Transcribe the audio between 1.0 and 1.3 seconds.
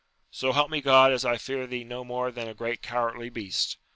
as